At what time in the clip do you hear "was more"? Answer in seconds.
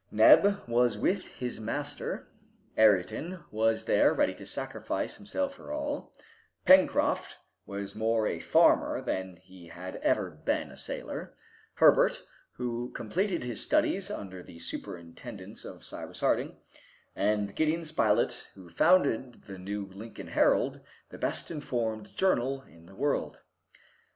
7.67-8.25